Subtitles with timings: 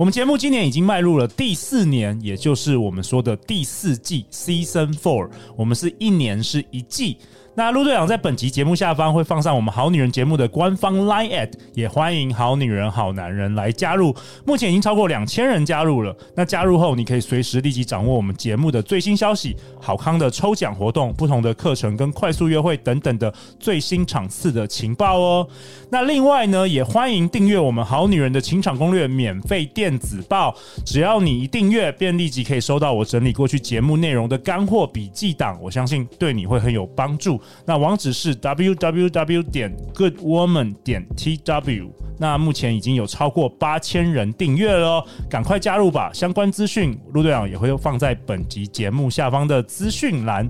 [0.00, 5.28] 我们节目今年已经迈入了第四年，也就是我们说的第四季 （Season Four）。
[5.54, 7.18] 我们是一年是一季。
[7.56, 14.14] 那陆队长在本集节目下方会放上我们好女人节目的官方 Line@ 也欢迎好女人好男人来加入。
[14.46, 16.16] 目前已经超过两千人加入了。
[16.36, 25.46] 那加入后，你可以随时立即掌握我们节目的最新消息、好康的抽奖活动、不同的课程跟快速约会等等的最新场次的情报哦。
[25.90, 30.54] 那另外呢，也欢迎订阅我们好女人的情场攻略免费电子报。
[30.86, 35.58] 只要你一订阅，便立即可以收到我整理过去节目内容的干货笔记档。
[35.60, 37.39] 我相信对你会很有帮助。
[37.64, 41.88] 那网址是 www 点 goodwoman 点 tw。
[42.18, 46.10] 那目前已经有超过八千人订阅了，赶快加入吧！
[46.12, 50.46] 相关资讯陆队长也会放在本集节目下方的资讯栏。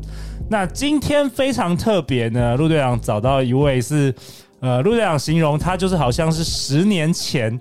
[0.49, 4.13] 那今天非常特别呢，陆队长找到一位是，
[4.59, 7.61] 呃，陆队长形容他就是好像是十年前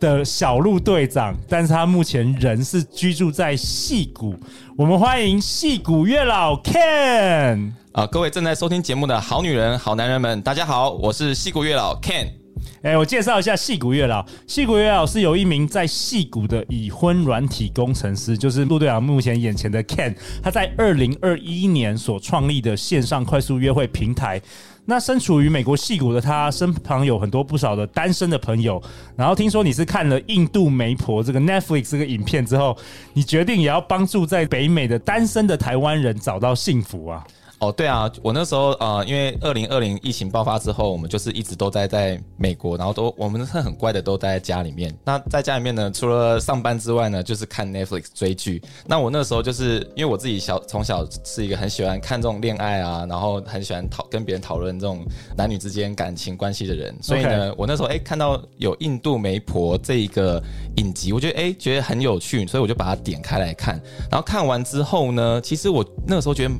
[0.00, 4.34] 的小鹿队长，但是他目前仍是居住在戏谷。
[4.76, 7.72] 我们欢迎戏谷月老 Ken。
[7.92, 12.39] 啊，各位正在收听节目的好女人、好男人们，大家好，我是戏谷月老 Ken。
[12.82, 14.24] 哎，我介绍一下矽谷月老。
[14.46, 20.14] 矽谷月老是有一名在矽谷的已婚软体工程师，就是陆队长目前眼前的 Ken。
[20.42, 24.40] 他在二零二一年所创立的线上快速约会平台。
[24.86, 28.82] 那身处于美国矽谷的他，身旁有很多不少的单身的朋友。
[29.14, 32.74] 然后听说你是看了《印度媒婆》这个 Netflix 这个影片之后，
[33.12, 37.22] 你决定也要帮助在北美的单身的台湾人找到幸福啊。
[37.60, 44.96] 哦，对啊，我那时候呃，因为二零二零疫情爆发之后，我们就是一直都待在美国，然后都我们是很乖的，都待在家里面。
[45.04, 48.62] 那在家里面呢，除了上班之外呢，就是看 Netflix 追剧。
[48.86, 55.04] 那我那时候就是因为我自己小从小是一个很喜欢看这种恋爱啊，然后很喜欢讨跟别人讨论这种
[55.36, 60.42] 男女之间感情关系的人，所以呢.我那时候哎看到有印度媒婆这一个
[60.76, 63.78] 影集，我觉得哎觉得很有趣，所以我就把它点开来看。
[64.10, 66.54] 然后看完之后呢，其实我那个时候觉得。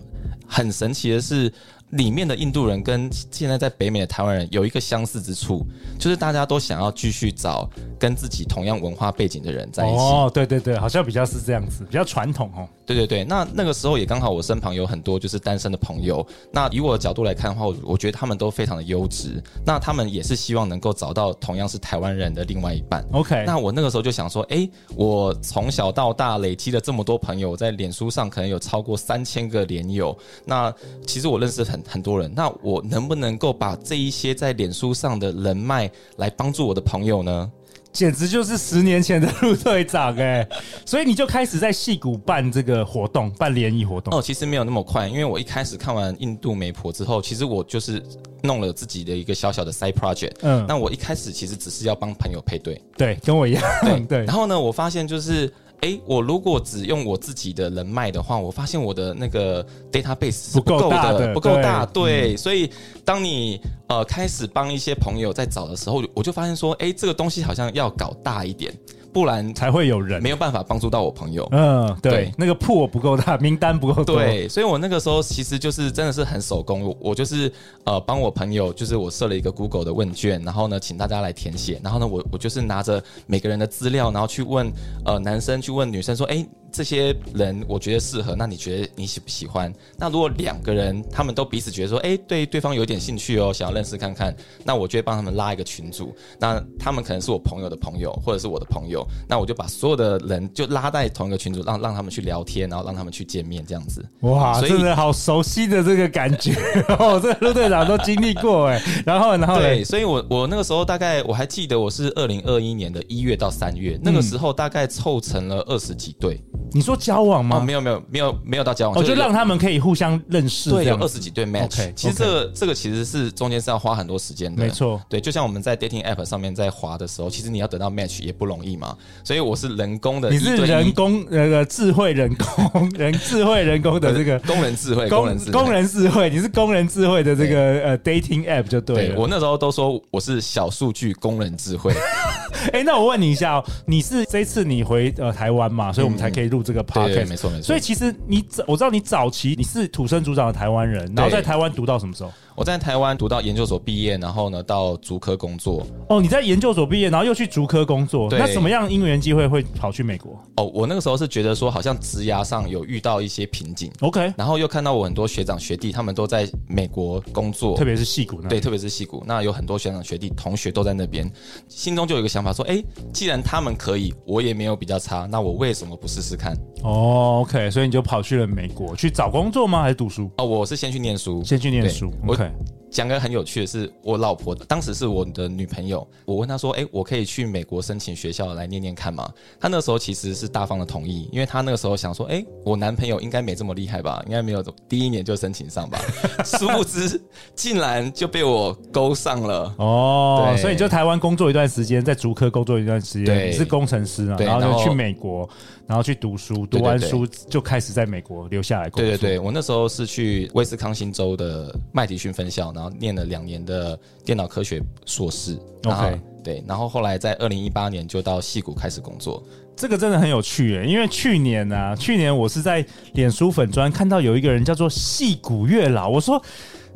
[0.50, 1.50] 很神奇的是，
[1.90, 5.66] 里面的印度人跟现在在北美的台湾人有一个相似之处，
[5.98, 7.68] 就是大家都想要继续找
[7.98, 9.96] 跟自己同样文化背景的人在一起。
[9.96, 12.68] 哦，对对对，好像比较是这样子，比较传统哦。
[12.86, 16.26] 对对对，那那个时候也刚好我身旁有很多就是单身的朋友。
[16.52, 19.40] 那以我的角度来看的话，我我觉得他们都非常的优质。
[19.64, 23.04] 那他们也是希望能够找到同样是台湾人的另外一半。
[23.12, 30.16] OK，那我那个时候就想说，哎，我从小到大累积了这么多朋友，在脸书上可能有超过三千个连友。
[30.44, 30.72] 那
[31.06, 32.32] 其实我认识很很多人。
[32.34, 37.50] 那我能不能够把这一些在脸书上的人脉来帮助我的朋友呢？
[37.92, 40.48] 简直就是十年前的陆队长哎，
[40.86, 44.22] 所以你就开始在戏谷办这个活动，办联谊活动哦。
[44.22, 48.00] 其实没有那么快，因为我一开始看完印度媒婆之后，其实我就是
[48.44, 50.34] 弄了自己的一个小小的 side project。
[50.42, 54.24] 嗯，那我一开始其实只是要帮朋友配对，对，跟我一样，对 对。
[54.24, 55.52] 然后呢，我发现就是。
[55.80, 61.86] 哎，我如果只用我自己的人脉的话，我发现我的那个 database 是不够的，不够大。
[61.86, 62.70] 对，所以
[63.04, 68.72] 当你呃开始帮一些朋友在找的时候，我就发现说，哎，这个东西好像要搞大一点。
[69.12, 71.48] 不然才会有人没有办法帮助到我朋友。
[71.52, 74.16] 嗯，对，對那个铺不够大，名单不够多。
[74.16, 76.84] 对，所以我那个时候其实就是真的是很手工。
[76.84, 77.52] 我，我就是
[77.84, 84.72] 呃帮我朋友，就是我设了一个 Google 的问卷，然后呢请大家来填写，然后呢我我就是拿着每个人的资料，然后去问
[85.04, 86.46] 呃男生去问女生说，哎。
[86.72, 89.72] 这些人我觉得适合，那你觉得你喜不喜欢？
[89.98, 96.14] 那如果两个人他们都彼此觉得说，哎，对对方有点兴趣哦，想要认识看看，那我就会帮他们拉一个群组。
[96.38, 104.04] 那他们可能是我朋友的朋友，或者是我的朋友，那我就把所有的人就拉在同一个群组，让让他们去聊天，然后让他们去见面，这样子。
[104.20, 106.52] 哇，真的好熟悉的这个感觉
[106.98, 108.80] 哦，这个陆队长都经历过哎。
[109.04, 116.40] 然后，然后对，所以我我那个时候大概我还记得我是二零二一年的一月到三月，那个时候大概凑成了二十几对。
[116.72, 117.58] 你说交往吗？
[117.58, 120.70] 哦、没有没有没有没有到交往，我、哦、就让他们可以互相认识。
[120.70, 121.70] 对，有二十几对 match。
[121.70, 124.62] Okay, 其实这.这个其实是中间是要花很多时间的。
[124.62, 128.96] 没错，对，就像我们在 dating app 上面在滑的时候，其实你要得到 match 也不容易嘛。
[129.24, 139.14] 所以我是人工的，你是人工那个智慧人工 人智慧人工的这个 工人智慧工人智慧工人智慧，你是工人智慧的这个呃 dating app 就对了。
[139.14, 141.94] 对，我那时候都说我是小数据工人智慧。
[142.72, 147.62] 哎，那我问你一下哦，你是这次你回呃台湾嘛，所以我们才可以录这个 podcast，、嗯、没错没错。
[147.62, 152.30] 所以其实你早我知道你早期你是土生土长的台湾人，然后在台湾读到什么时候？
[152.60, 155.82] 我在台湾读到研究所毕业，然后呢到竹科工作。
[156.10, 160.38] 哦，你在研究所毕业，然后又去竹科工作，那什么样因缘机会会跑去美国？
[160.56, 171.32] 哦，我那个时候是觉得说好像职涯上有遇到一些瓶颈，OK，然后又看到我很多学长学弟他们都在美国工作，特别是戏骨那，对，特别是戏骨，那有很多学长学弟同学都在那边，
[171.66, 176.54] 心中就有一个想法说，哎，既然他们可以，我也没有比较差，那我为什么不试试看？
[176.82, 179.80] 哦，OK，所以你就跑去了美国去找工作吗？
[179.80, 180.30] 还是读书？
[180.36, 182.12] 哦，我是先去念书，先去念书
[182.50, 182.79] пока.
[182.90, 186.06] 讲个很有趣的是，我老婆当时是我的女朋友。
[186.24, 194.22] 我问她说：“哎，我可以去美国申请学校来念念看吗？”她那时候其实是大方的同意，因为她那个时候想说：“哎，我男朋友应该没这么厉害吧？
[194.26, 196.00] 应该没有第一年就申请上吧？”
[196.44, 197.20] 殊不知，
[197.54, 199.72] 竟然就被我勾上了。
[199.78, 205.48] 哦，对所以你就台湾工作一段时间，在竹科工作一段时间，对你是工程师啊，然后就去美国，
[205.86, 209.10] 然后去读书，读完书就开始在美国留下来工作。
[209.10, 215.58] 对对对，我那时候是去威斯康星州的麦迪逊分校，然后念了两年的电脑科学硕士。
[215.84, 219.42] OK，对，然后后来在二零一八年就到戏谷开始工作。
[219.76, 226.42] 这个真的很有趣耶，因为去年呢、啊，去年我是在脸书粉专看到有一个人叫做戏谷月老，我说。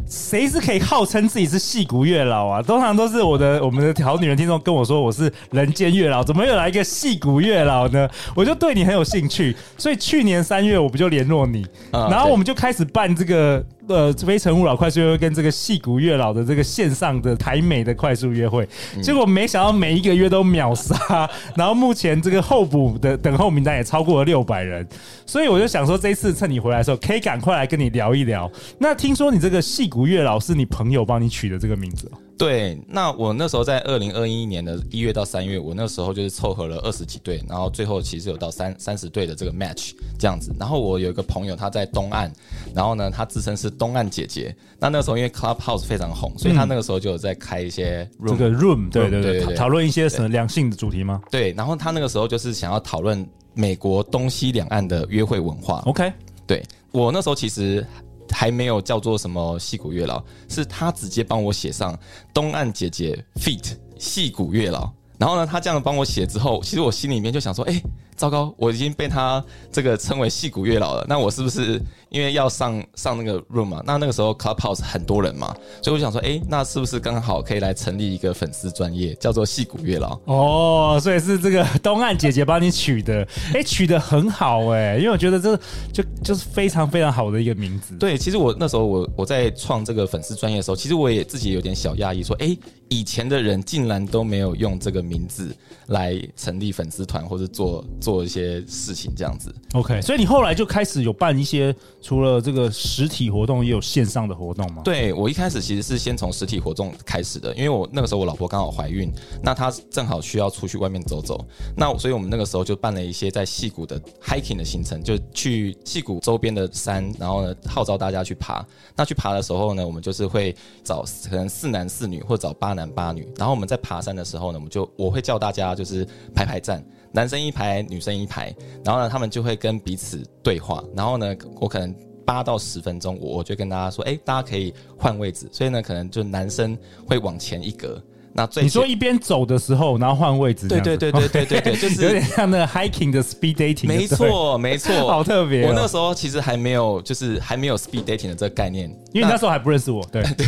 [0.09, 2.61] 谁是可以号称自己是戏谷月老啊？
[2.61, 8.11] 通常都是我的我们的好女人听众跟我说我是人间月老，怎么又来一个戏谷月老呢？
[8.35, 18.69] 我就对你很有兴趣，所以去年三月我不就联络你，然后我们就开始办这个呃非诚勿扰快速约会跟这个戏骨月老的这个线上的台美的快速约会，
[19.03, 24.87] 结果没想到每一个月都秒杀，然后目前这个候补的等候名单也超过了六百人，
[25.27, 28.51] 所以我就想说这一次趁你回来的时候，可以赶快来跟你聊一聊。
[28.79, 32.19] 那听说你这个戏骨月老是你朋友帮你取的这个名字哦？
[32.37, 40.53] 对，那我那时候在二零二一年的一月到三月，我那时候就是凑合了二十几对，然后最后其实有到三三十对的这个 match 这样子。
[40.59, 42.31] 然后我有一个朋友他在东岸，
[42.75, 44.55] 然后呢他自称是东岸姐姐。
[44.81, 51.23] 那那个时候因为 Clubhouse 非常红，所以他那个时候就有在开一些 room，这个 room，对对对，对，讨论一些什么两性的主题吗？
[51.31, 55.83] 对，然后他那个时候就是想要讨论美国东西两岸的约会文化。
[55.87, 56.13] OK，
[56.47, 57.87] 对我那时候其实。
[58.31, 61.99] 还没有叫做什么戏骨月老，是他直接帮我写上
[62.33, 63.77] 东岸姐姐 feat.
[63.99, 64.91] 戏骨月老。
[65.19, 67.83] 然后呢，他这样帮我写之后，其实我心里面就想说，哎。
[68.17, 71.05] 糟糕，我已经被他这个称为戏骨月老了。
[71.09, 73.83] 那我是不是因为要上上那个 room 嘛？
[73.85, 80.19] 那那个时候 Clubhouse 很多人嘛，所以我就想说，哎，那是不是刚好可以来成立一个粉丝专业，叫做戏骨月老？
[80.27, 85.57] 哦，所以是这个东岸姐姐帮你取的，哎，取的很好哎，因为我觉得这
[85.93, 87.97] 就就是非常非常好的一个名字。
[87.97, 92.57] 对，其实我那时候我我在创这个粉丝专业的时候，其实我也自己有点小讶异，说，哎，
[92.89, 95.55] 以前的人竟然都没有用这个名字
[95.89, 97.85] 来成立粉丝团或者做。
[98.05, 104.83] 做一些事情这样子，OK，所以你后来就开始有办一些除了这个实体活动，也有线上的活动吗？
[104.85, 109.11] 对，我一开始其实是先从实体活动开始的，因为我那个时候我老婆刚好怀孕，
[109.43, 111.43] 那她正好需要出去外面走走，
[111.75, 118.63] 那所以我们那个时候就办了一些在戏谷的 hiking 的行程，就去戏谷周边的山，然后呢号召大家去爬。
[118.95, 126.85] 那去爬的时候呢，我们就是会找可能四男四女，或者找八男八女，然后我们在爬山的时候呢，我们就我会叫大家就是排排站。
[127.15, 128.53] 男生一排，女生一排，
[128.85, 131.95] 然后呢，他们就会跟彼此对话，然后呢，我可能
[132.27, 138.03] 八到十分钟，我我就跟大家说，哎，大家可以换位置，所以呢，可能就男生会往前一格。
[138.37, 145.65] 那最你说一边走的时候，然后换位置，对对对对对对 对，就是有点像那个 hiking 的 speed dating，没错没错， 好特别。
[145.65, 150.05] 我那时候其实还没有，就是还没有 speed dating 的这个概念，因为那时候还不认识我。
[150.11, 150.23] 对。
[150.37, 150.47] 对，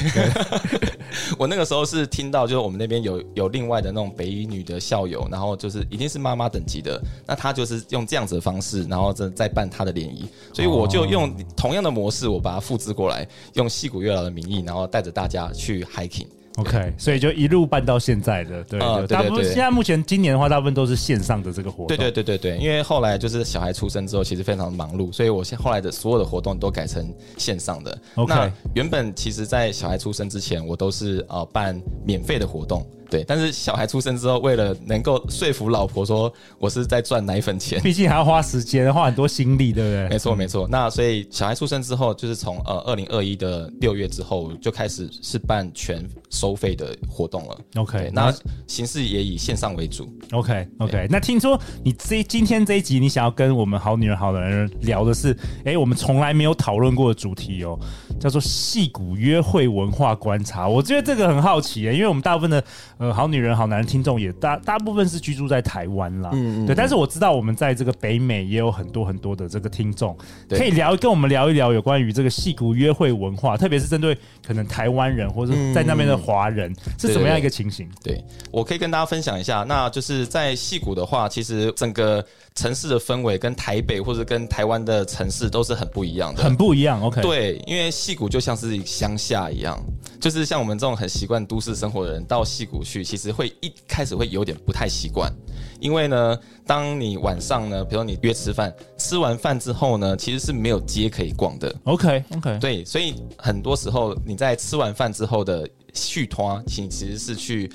[1.38, 13.24] 我那个时候是听到，就是我们那边有有另外的那种北一女的校友，然后就是已经是妈妈等级的，那她就是用这样子的方式，然后在在办她的联谊，所以我就用同样的模式，我把它复制过来，
[13.54, 16.26] 用戏骨月老的名义，然后带着大家去 hiking。
[16.56, 21.88] OK，所以就一路办到现在的，对，大部分现在目前今年的话，大部分都是线上的这个活动。
[21.88, 27.98] 对对对对对，因为后来就是小孩出生之后，其实非常忙碌，所以我现后来的所有的活动都改成线上的。
[28.14, 32.86] OK，那原本其实，在小孩出生之前，我都是呃办免费的活动。
[33.08, 40.08] 对，但是小孩出生之后，为了能够说服老婆说我是在赚奶粉钱，毕竟还要花时间，花很多心力，对不对？
[40.08, 40.66] 没错，没错。
[40.70, 47.58] 那所以小孩出生之后，就是从呃二零二一的六月之后，就开始是办全收费的活动了。
[47.76, 48.32] OK，那
[48.66, 50.08] 形式也以线上为主。
[50.32, 50.86] OK，OK。
[50.86, 57.78] Okay, okay, 那听说你这今天这一集，你想要跟我们好女人、好男人聊的是，哎，我们从来没有讨论过的主题哦。
[58.18, 60.66] 叫做“戏骨约会文化观察”。
[60.66, 62.64] 我觉得这个很好奇、欸，因为我们大部分的
[62.98, 66.74] 呃好女人、好男人听众也大大部分是居住在台湾啦，嗯，嗯，对。
[66.74, 70.16] 但是我知道我们在这个北美也有很多很多的这个听众，
[70.48, 77.88] 可以聊跟我们聊一聊有关于这个戏骨约会文化，特别是针对可能台湾人或者在那边的华人、嗯、是什么样一个情形？
[78.02, 82.24] 对，我可以跟大家分享一下，那就是在戏骨的话，其实整个
[82.56, 87.00] 城市的氛围跟台北或者跟台湾的城市都是很不一样的，很不一样。
[87.02, 89.78] OK，对，因为戏谷就像是乡下一样，
[90.18, 95.30] 就是像我们这种很习惯都市生活的人到戏谷去，其实会一开始会有点不太习惯，
[95.78, 101.72] 因为呢，当你晚上呢，比如你约吃饭，吃完饭之后呢，其实是没有街可以逛的。
[101.84, 102.58] OK，OK，、okay, okay.
[102.58, 107.70] 对，所以很多时候你在吃完饭之后的续摊，其实是去。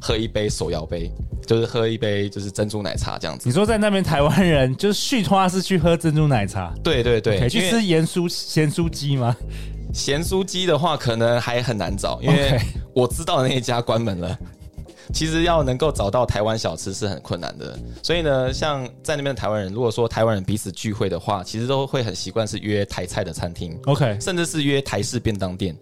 [0.00, 1.10] 喝一杯手摇杯，
[1.46, 3.48] 就是喝一杯就是珍珠奶茶这样子。
[3.48, 6.74] 你说在那边台湾人就是续话是去喝珍珠奶茶？
[6.82, 9.36] 对对对，去吃盐酥咸酥鸡吗？
[9.94, 12.60] 咸酥鸡的话可能还很难找，因为
[12.94, 14.38] 我知道那一家关门了。
[15.14, 25.76] 其实要能够找到台湾小吃是很困难的，所以呢，像在那边的台湾人，如果说台湾人彼此聚会的话，其实都会很习惯是约台菜的餐厅，OK，甚至是约台式便当店。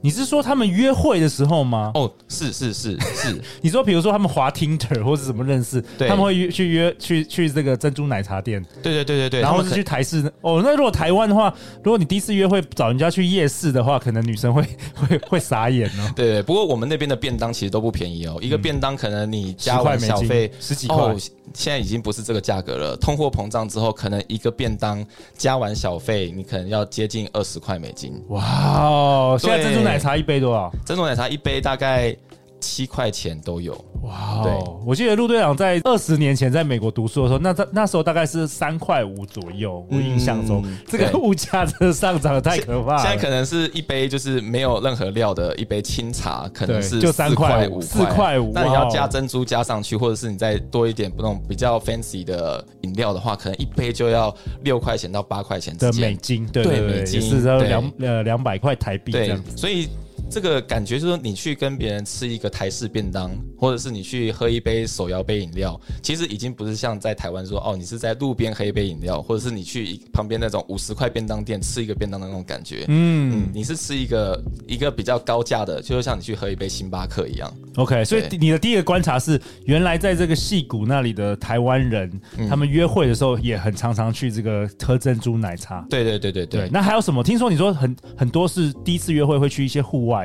[0.00, 1.90] 你是说他们约会的时候吗？
[1.94, 3.40] 哦，是是是是。
[3.60, 8.64] 你说，比如说他们滑 Tinder 或者怎么认识，对他们会约去约去去这个珍珠奶茶店。
[8.82, 9.40] 对对对对对。
[9.40, 10.20] 然后是去台式。
[10.40, 11.52] 哦，那如果台湾的话，
[11.82, 14.62] 如果你第一次约会找人家去夜市的话，可能女生会
[14.94, 16.10] 会会傻眼哦。
[16.16, 16.42] 对对。
[16.42, 20.96] 不过我们那边的便当其实都不便宜哦，一个便当可能你加完小费十几块。
[20.96, 21.16] 哦，
[21.52, 22.96] 现在已经不是这个价格了。
[22.96, 25.04] 通货膨胀之后，可能一个便当
[25.36, 28.12] 加完小费，你可能要接近二十块美金。
[28.28, 28.42] 哇
[28.80, 29.38] 哦！
[29.40, 30.72] 现在珍珠奶奶茶一杯多少？
[30.86, 32.14] 珍珠奶茶一杯大概
[32.60, 33.72] 七块钱都有。
[34.02, 34.52] 哇、对，
[34.86, 39.86] 我记得陆队长在二十年前在美国读书的时候，那那那时候大概是三块五左右。
[39.90, 43.02] 我印象中，嗯、这个物价真的上涨的太可怕了。
[43.02, 48.52] 现在可能是一杯就是没有任何料的一杯清茶，可能是就三块五，四块五。
[48.54, 59.56] 那你要加珍珠加上去，或者是你再多一点那种比较 fancy 的饮料的话，可能一杯就要六块钱到八块钱的美金，对对，对，对，美金是两呃两百块台币这样子。
[59.56, 59.88] 所以。
[60.30, 72.84] 这个感觉就是说，你去跟别人吃一个台式便当，或者是你去喝一杯手摇杯饮料，其实已经不是像在台湾说哦，你是在路边喝一杯饮料，或者是你去旁边那种五十块便当店吃一个便当的那种感觉。
[72.86, 77.52] 嗯，嗯，你是吃一个一个比较高价的，就像你去喝一杯星巴克一样。
[77.74, 82.08] OK，所以你的第一个观察是，原来在这个戏谷那里的台湾人，
[82.38, 85.84] 嗯，他们约会的时候也很常常去这个喝珍珠奶茶。
[85.90, 86.70] 对对对对对，对。
[86.70, 87.20] 那还有什么？
[87.24, 90.19] 听说你说很很多是第一次约会会去一些户外。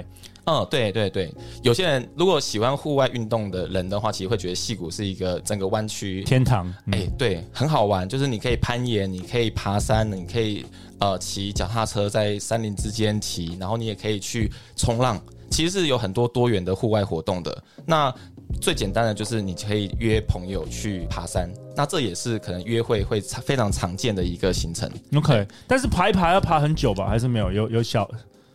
[0.46, 1.34] 嗯，对对对，
[1.64, 6.68] 有些人如果喜欢户外运动的人的话，其实会觉得溪谷是一个整个湾区天堂。
[6.92, 10.64] 哎、嗯，对，很好玩，就是你可以攀岩，你可以爬山，你可以
[11.00, 17.64] 呃骑脚踏车在山林之间骑，然后你也可以去冲浪，其实是有很多多元的户外活动的。
[17.84, 18.14] 那
[18.62, 24.88] 最简单的就是你可以约朋友去爬山，那这也是可能约会会非常常见的一个行程。
[25.16, 27.08] OK，但是爬一爬要爬很久吧？
[27.10, 27.52] 还是没有？
[27.52, 28.08] 有有小。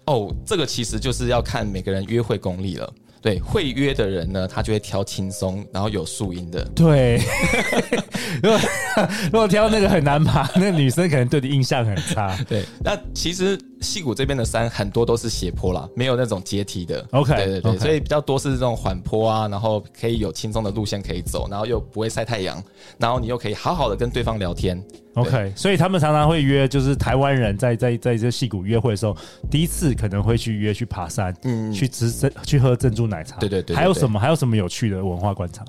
[0.06, 2.92] 哦，这个其实就是要看每个人约会功力了。
[3.22, 6.64] 对，会约的人呢，他就会挑轻松，然后有树荫的。
[6.74, 7.20] 对，
[8.42, 8.60] 如果
[9.24, 12.36] 如果挑那个很难爬，那女生可能对你印象很差。
[12.48, 13.58] 对，那其实。
[13.80, 17.04] 矽谷这边的山很多都是斜坡啦，没有那种阶梯的。
[17.12, 17.78] OK，对对对，okay.
[17.80, 22.62] 所以比较多是这种缓坡啊，然后可以有轻松的路线可以走，然后又不会晒太阳，
[22.98, 24.82] 然后你又可以好好的跟对方聊天。
[25.14, 29.16] OK，所以他们常常会约，就是台湾人在在在这矽谷约会的时候，
[29.50, 33.36] 第一次可能会去约去爬山，嗯，去吃珍去喝珍珠奶茶。
[33.38, 34.20] 对对对，对，还有什么？
[34.20, 35.64] 还有什么有趣的文化观察？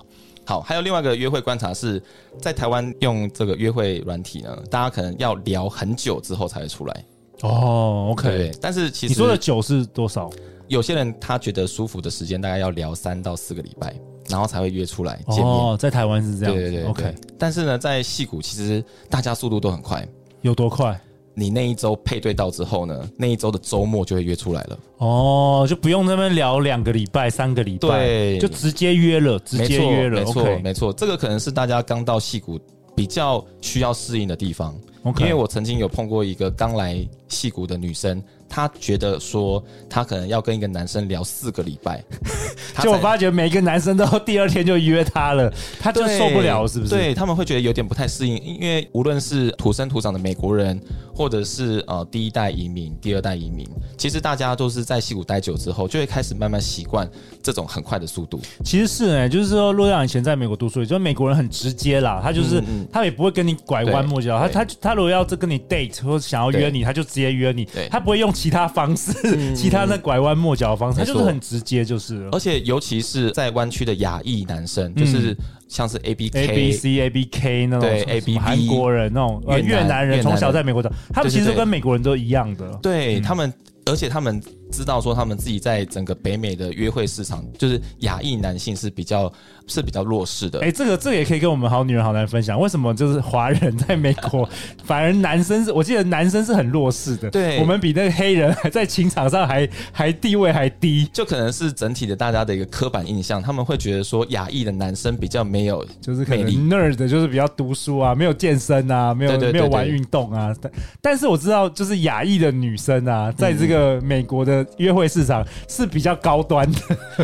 [0.46, 2.01] 好，还有另外一个约会观察是
[2.39, 7.06] 在台湾用这个约会软体呢，大家可能要聊很久之后才会出来。
[7.41, 10.29] 哦，OK，但是其实你说的久是多少？
[10.67, 13.93] 有些人他觉得舒服的时间大概要聊三到四个礼拜，
[14.29, 15.45] 然后才会约出来见面。
[15.45, 17.15] 哦，在台湾是这样，对对对，OK。
[17.38, 20.07] 但是呢，在戏谷其实大家速度都很快，
[20.41, 20.98] 有多快？
[21.33, 24.79] 你那一周配对到之后呢，那一周的周末就会约出来了。
[24.98, 30.24] 哦，就不用那边聊两个礼拜、三个礼拜，对，就直接约了，直接约了。
[30.24, 32.60] 没错没错，这个可能是大家刚到戏谷
[32.95, 34.74] 比较需要适应的地方。
[35.17, 36.96] 因为我曾经有碰过一个刚来
[37.27, 42.03] 戏谷的女生，她觉得说她可能要跟一个男生聊四个礼拜，
[42.84, 46.91] 就我发觉每一个男生都第二天就约她了，她就受不了，是不是？
[46.91, 50.79] 对，他们会觉得有点不太适应，因为无论是土生土长的美国人，
[51.22, 57.10] 或或者是呃第一代移民、第二代移民，其实大家都是在西谷待久之后，就会开始慢慢习惯
[57.42, 58.42] 这种很快的速度。
[58.66, 72.28] 其实是哎、欸，就是说，洛阳以前在美国读书，就是美国人很直接啦，他就是、嗯、他也不会跟你拐弯抹角，他他他如果要这跟你 date 或者想要约你，他就直接约你，他不会用其他方式、嗯、其他的拐弯抹角的方式，他就是很直接，就是。
[72.34, 75.38] 而且尤其是在湾区的亚裔男生，就是。
[75.72, 83.51] 像是 A B K A B C A B K 那种对 A B 韩国人那种呃越南人从小在美国长，他们其实跟美国人都一样的，对他们，
[83.86, 84.42] 而且他们。
[84.72, 89.32] 知道说他们自己在整个北美的约会市场，就是亚裔男性是比较
[89.68, 90.60] 是比较弱势的。
[90.60, 94.48] 哎、欸，这个这个也可以跟我们好女人好男人分享，为什么就是华人 在美国
[94.84, 97.30] 反而男生是，我记得男生是很弱势的。
[97.30, 110.56] 对，我们比那个黑人还在情场上还 还地位还低，就可能是整体的大家的一个刻板印象，他们会觉得说亚裔的男生比较没有，就是可能 nerd 就是比较读书啊，没有健身啊，没有没有玩运动啊。
[110.62, 115.46] 但但是我知道，就是亚裔的女生啊，在这个美国的约会市场。
[115.68, 116.80] 是比较高端的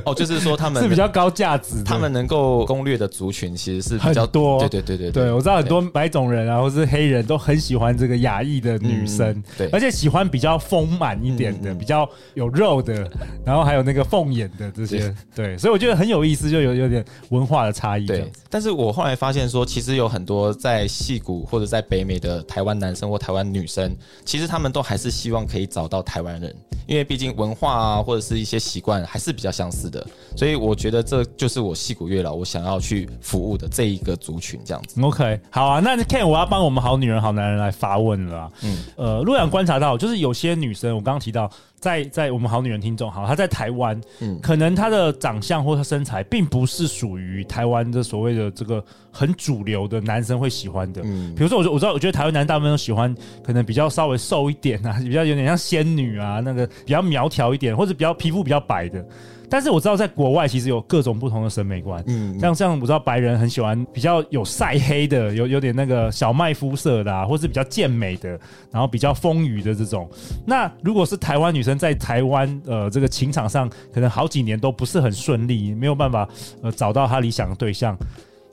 [0.05, 4.59] 哦，就是说他们 是比较高价值，他们能够攻略的族群其实是比较多。
[4.59, 13.09] 对对对对对，我知道很多白种人啊，或是黑人都很喜欢这个亚裔的女生，嗯，对，而且喜欢比较丰满一点的，嗯，比较有肉的，
[13.45, 18.05] 然后还有那个凤眼的这些，对，所以我觉得很有意思，就有有点文化的差异。
[18.05, 26.55] 对，但是我后来发现说，其实有很多在戏谷或者在北美的台湾男生或台湾女生，其实他们都还是希望可以找到台湾人，
[26.87, 28.03] 因为毕竟文化啊。
[28.07, 30.05] 或者是一些习惯还是比较相似的，
[30.35, 35.01] 所以我觉得这就是我戏骨月老我想要去服务的这一个族群，这样子。
[35.01, 38.49] OK，好啊，那 Ken，我要帮我们好女人好男人来发问了。
[38.63, 41.51] 嗯，呃，洛阳观察到，就是有些女生，我刚刚提到。
[41.79, 59.05] 在在我们好女人听众好，她在台湾，嗯，可能她的长相或她身材并不是属于台湾的所谓的这个很主流的男生会喜欢的，嗯，比如说我我知道我觉得台湾男大部分都喜欢可能比较稍微瘦一点啊，比较有点像仙女啊，那个比较苗条一点，或者比较皮肤比较白的。
[59.49, 68.29] 但是我知道，在国外其实有各种不同的审美观，嗯，像像我知道白人很喜欢比较有晒黑的，有有点那个小麦肤色的，啊，或是比较健美的，
[68.71, 70.09] 然后比较丰腴的这种。
[70.45, 76.27] 那如果是台湾女生在台湾，呃，这个情场上可能好几年都不是很顺利，没有办法
[76.61, 77.97] 呃找到她理想的对象。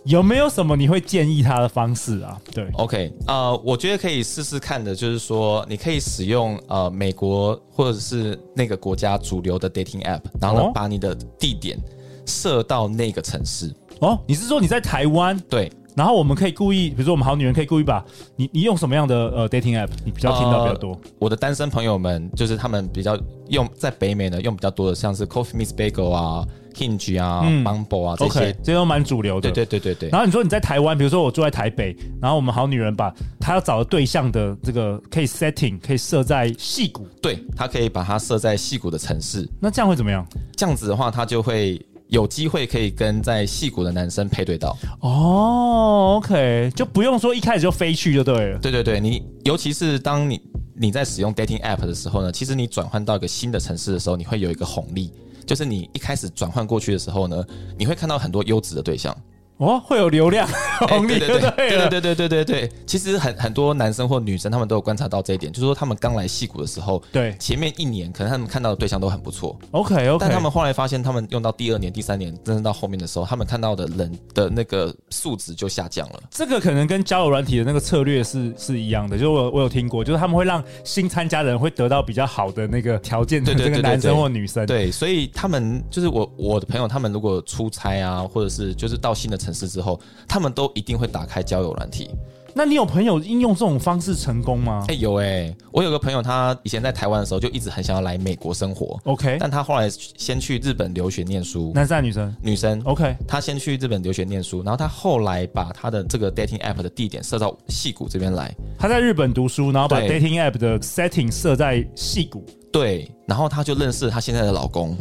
[0.04, 2.38] 有没有什么你会建议他的方式啊？
[2.52, 11.78] 对，OK，呃，我觉得可以试试看的，就是说你可以使用呃美国或者是那个国家主流的 dating app，然后呢，把你的地点
[12.26, 13.74] 设到那个城市。
[14.00, 15.38] 哦，你是说你在台湾？
[15.48, 15.72] 对。
[15.94, 18.04] 然后我们可以故意，比如说我们好女人可以故意把
[18.36, 20.92] 你你用什么样的呃 dating app，你比较听到比较多？
[20.92, 23.16] 呃、我的单身朋友们就是他们比较
[23.48, 29.52] 用在北美呢用比较多的，像是 Coffee Miss Bagel 啊、Hinge 啊、嗯、Bumble 啊这些，这些都蛮主流的。
[29.52, 30.08] 对对对对对。
[30.10, 39.48] 然后你说你在台湾，比如说我住在台北，然后我们好女人把她要找的对象的这个可以 setting 可以设在戏谷，对，她可以把它设在戏谷的城市。
[39.60, 40.26] 那这样会怎么样？
[40.56, 41.80] 这样子的话，她就会。
[42.08, 48.58] 有机会可以跟在戏谷的男生配对到哦，OK，就不用说一开始就飞去就对了。
[48.58, 50.40] 对对对，你尤其是当你
[50.74, 55.12] 你在使用 dating app 的时候呢，其实你转换到一个新的城市的时候，你会有一个红利，
[55.46, 57.44] 就是你一开始转换过去的时候呢，
[57.78, 59.16] 你会看到很多优质的对象。
[59.58, 60.48] 哦，会有流量
[60.88, 62.72] 红利，对对对对对对对对对。
[62.86, 67.34] 其实很很多男生或女生，他们都有观察到这一点，就是说他们刚来戏谷的时候，对。
[67.38, 76.20] 前面一年可能他们看到的对象都很不错，OK OK，但他们后来发现，他们用到第二年、第三年，真正到后面的时候，他们看到的人的那个素质就下降了。
[76.30, 92.10] 这个可能跟交友软体的那个策略是是一样的，就是我我有听过，就是他们会让新参加的人会得到比较好的那个条件的这个男生或女生，对，所以他们就是我我的朋友，他们如果出差啊，或者是就是到新的城市之后，他们都一定会打开交友软体。
[92.56, 94.84] 那你有朋友应用这种方式成功吗？
[94.86, 98.96] 哎、欸，有哎、欸，我有个朋友，他以前在台湾的时候就一直很想要来美国生活。
[99.06, 101.72] OK，但他后来先去日本留学念书。
[101.74, 102.36] 男生女生？
[102.40, 102.80] 女生。
[102.84, 108.54] OK，他先去日本留学念书，然后他后来把他的这个 dating app 的地点设到戏谷这边来。
[108.78, 112.46] 他在日本读书，然后把 dating app 的 setting 设在戏谷。
[112.70, 114.96] 对，然后他就认识了他现在的老公。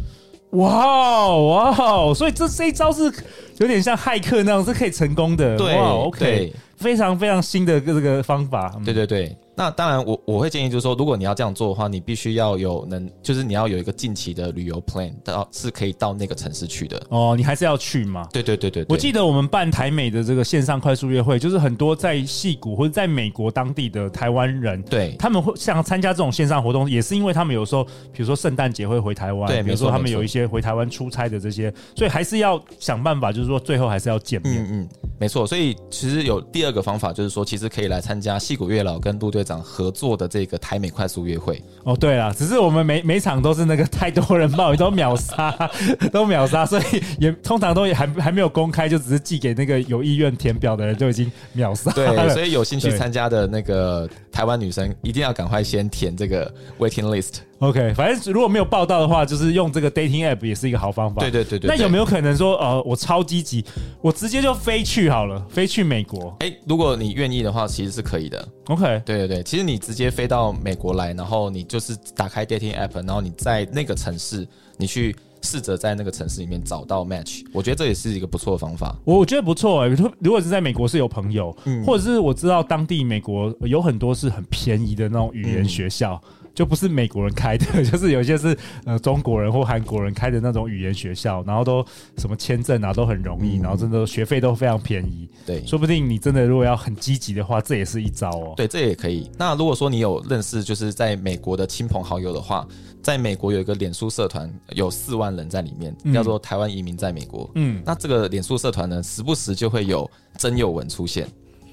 [0.53, 2.13] 哇哦哇哦！
[2.15, 3.11] 所以这这一招是
[3.57, 5.57] 有点像骇客那样，是可以成功的。
[5.57, 8.73] 对，OK，非常非常新的这个方法。
[8.85, 9.35] 对对对。
[9.55, 17.01] 那当然我，我我会建议就是说，如果你要这样做的话，你必须要有能，就是你要有一个近期的旅游 plan，到是可以到那个城市去的。
[17.09, 18.27] 哦，你还是要去嘛？
[18.33, 18.87] 对对对对，对。
[18.89, 34.63] 我记得我们办台美的这个线上快速约会，就是很多在戏谷或者在美国当地的台湾人，对，他们会想参加这种线上活动，也是因为他们有时候，比如说圣诞节会回台湾，对，比如说他们有一些回台湾出差的这些，所以还是要想办法，就是说最后还是要见面。
[34.63, 34.89] 嗯嗯，
[35.19, 35.45] 没错。
[35.45, 41.61] 所以其实有第二个方法，就是说其实可以来参加戏谷月老跟部队队长合作的这个台美快速约会。
[41.83, 45.53] 哦，对了，只是我们每每场都是那个太多人报名都秒杀，
[46.13, 46.83] 都秒杀，所以
[47.19, 51.91] 也通常都也还还没有公开，就只是寄给那个有意愿填表的人就已经秒杀。
[51.91, 57.35] 对，所以有兴趣参加的那个台湾女生一定要赶快先填这个 waiting list。
[57.59, 61.21] OK，反正如果没有报道的话，就是用这个 dating app 也是一个好方法。
[61.21, 61.69] 对对对对。
[61.69, 63.63] 那有没有可能说，呃，我超积极，
[64.01, 66.35] 我直接就飞去好了，飞去美国？
[66.39, 68.45] 哎，如果你愿意的话，其实是可以的。
[68.65, 74.45] OK，对对对，其实你直接飞到美国来，然后你就是打开 dating app，然后你在那个城市，
[74.77, 77.43] 你去试着在那个城市里面找到 match。
[77.53, 78.95] 我觉得这也是一个不错的方法。
[79.03, 79.87] 我觉得不错哎，
[80.19, 86.19] 如果是在美国是有朋友，嗯，或者是我知道当地美国有很多是很便宜的那种语言学校。
[86.53, 91.83] 嗯就不是美国人开的， 就是有些是呃中国人或韩国人开的那种语言学校，然后都
[92.17, 95.27] 什么签证啊都很容易，然后真的学费都非常便宜。
[95.47, 98.53] 对，说不定你真的如果要很积极的话，这也是一招哦。
[98.55, 99.29] 对，这也可以。
[99.35, 102.67] 那如果说你有认识就是在美国的亲朋好友的话，
[103.01, 107.49] 在美国有一个脸书社团，有四万人在里面，叫做台湾移民在美国。
[107.55, 111.27] 嗯，那这个脸书社团呢，时不时就会有真友文出现。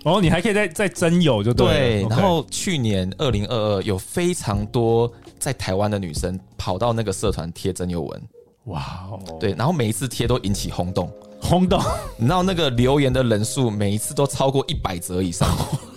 [0.05, 1.67] 哦，你还可以再再征友就对。
[1.67, 8.23] 对，然后去年二零二二有非常多在台湾的女生跑到那个社团贴征友文，
[8.65, 11.11] 哇哦，对，然后每一次贴都引起轰动，
[11.41, 11.81] 轰动，
[12.17, 15.49] 你知道那个留言的人数每一次都超过一百则以上，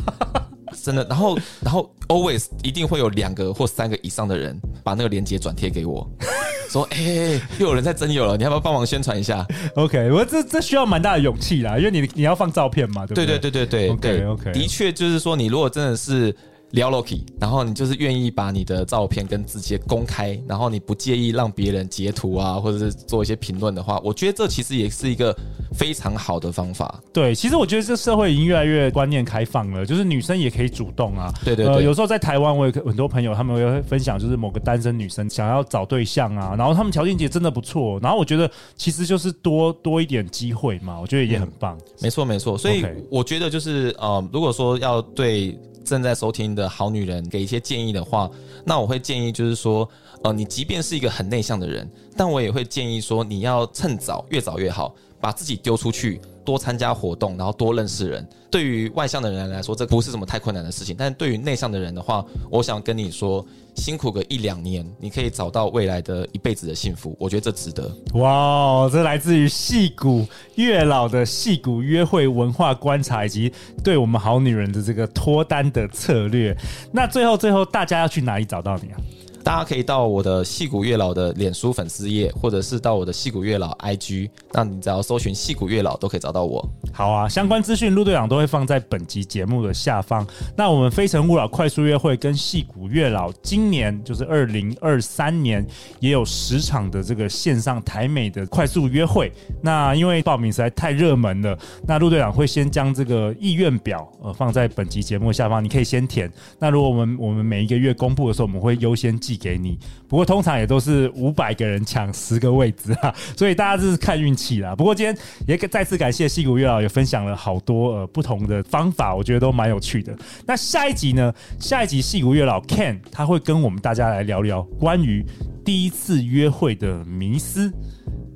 [0.84, 6.08] 真的，然后然后 always 一定会有两个或三个以上的人把那个链接转贴给我。
[6.70, 13.26] 说哎、欸，又有人在征友了，你要不要帮忙宣传一下？OK，我这这需要蛮大的勇气啦，因为你你要放照片嘛，对不对？
[13.26, 16.36] 对对对对对，OK OK，的确就是说，你如果真的是。
[16.74, 25.36] 聊 Loki，然后你就是愿意把你的照片跟字节公开，然后你不介意让别人截图啊，或者是做一些评论的话，我觉得这其实也是一个
[25.72, 27.00] 非常好的方法。
[27.14, 31.32] 对，其实我觉得这社会已经越来越观念开放了，就是女生也可以主动啊。
[31.46, 31.76] 对对对。
[31.76, 41.78] 呃，有时候在台湾，我有很多朋友，他们会分享，就是某个单身女生想要找对象啊，然后他们条件也真的不错，然后我觉得其实就是多多一点机会嘛，我觉得也很棒。
[41.78, 45.56] 嗯，没错没错，所以我觉得就是呃，如果说要对。
[45.84, 48.30] 正在收听的好女人给一些建议的话，
[48.66, 49.88] 那我会建议就是说，
[50.24, 56.20] 呃，你即便是一个很内向的人，但我也会建议说，你要趁早，越早越好，把自己丢出去。
[56.44, 58.28] 多参加活动，然后多认识人。
[58.52, 60.96] 对于外向的人来说，这不是什么太困难的事情。
[60.98, 67.16] 但是对于内向的人的话，我想跟你说，辛苦个一两年，你可以找到未来的一辈子的幸福。
[67.20, 67.92] 我觉得这值得。
[68.14, 73.52] 哇，这来自于戏骨月老的戏骨约会文化观察，以及
[73.84, 76.56] 对我们好女人的这个脱单的策略。
[76.92, 79.00] 那最后，最后大家要去哪里找到你啊？
[79.44, 86.66] 大家可以到我的戏骨月老的脸书粉丝页，或者是到我的戏骨月老 IG，那你只要搜寻戏骨月老都可以找到我。
[86.94, 90.26] 好啊，相关资讯陆队长都会放在本集节目的下方。
[90.56, 95.66] 那我们非诚勿扰快速约会跟戏骨月老今年就是二零二三年
[96.00, 99.30] 也有十场的这个线上台美的快速约会。
[99.62, 106.32] 那因为报名实在太热门了，那陆队长会先将这个意愿表呃放在本集节目下方，你可以先填。
[106.60, 109.33] 那如果我们我们每一个月公布的时候，我们会优先记。
[109.36, 114.76] 给你，不过通常也都是五百个人抢十个位置啊，所以大家就是看运气啦。
[114.76, 115.18] 不过今天
[115.48, 120.16] 也再次感谢戏骨月老，也分享了好多呃不同的方法，我觉得都蛮有趣的。
[120.46, 121.34] 那下一集呢？
[121.60, 125.26] 下一集戏骨月老 Ken 他会跟我们大家来聊聊关于
[125.64, 127.72] 第一次约会的迷思，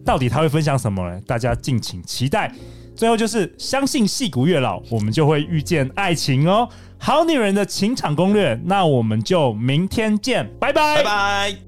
[0.06, 1.22] 到底他会分享什么呢？
[1.28, 2.54] 大家敬请期待。
[2.96, 6.68] 最后就是相信戏骨月老，我们就会遇见爱情哦。
[7.00, 11.67] 好女人的情场攻略，那我们就明天见，拜拜，拜拜。